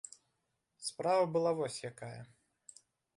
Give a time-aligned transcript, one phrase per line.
[0.87, 2.21] Справа была вось якая.